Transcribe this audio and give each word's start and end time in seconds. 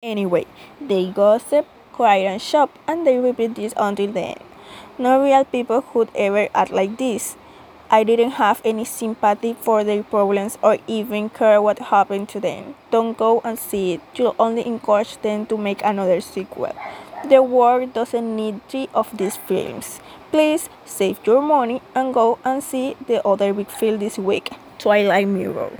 Anyway, 0.00 0.46
they 0.80 1.10
gossip, 1.10 1.66
cry 1.92 2.18
and 2.18 2.40
shop, 2.40 2.70
and 2.86 3.04
they 3.04 3.18
repeat 3.18 3.56
this 3.56 3.74
until 3.76 4.12
the 4.12 4.20
end. 4.20 4.40
No 4.96 5.20
real 5.20 5.44
people 5.44 5.82
could 5.82 6.08
ever 6.14 6.48
act 6.54 6.70
like 6.70 6.98
this. 6.98 7.34
I 7.90 8.04
didn't 8.04 8.38
have 8.38 8.62
any 8.64 8.84
sympathy 8.84 9.54
for 9.54 9.82
their 9.82 10.04
problems 10.04 10.56
or 10.62 10.78
even 10.86 11.30
care 11.30 11.60
what 11.60 11.90
happened 11.90 12.28
to 12.28 12.38
them. 12.38 12.76
Don't 12.92 13.18
go 13.18 13.40
and 13.44 13.58
see 13.58 13.94
it. 13.94 14.00
You'll 14.14 14.36
only 14.38 14.64
encourage 14.64 15.20
them 15.22 15.46
to 15.46 15.56
make 15.58 15.82
another 15.82 16.20
sequel. 16.20 16.76
The 17.28 17.42
world 17.42 17.92
doesn't 17.92 18.36
need 18.36 18.60
three 18.68 18.88
of 18.94 19.10
these 19.16 19.36
films. 19.36 19.98
Please 20.30 20.68
save 20.84 21.18
your 21.24 21.42
money 21.42 21.82
and 21.96 22.14
go 22.14 22.38
and 22.44 22.62
see 22.62 22.94
the 23.08 23.26
other 23.26 23.52
big 23.52 23.66
film 23.66 23.98
this 23.98 24.16
week, 24.16 24.52
Twilight 24.78 25.26
Mirror. 25.26 25.72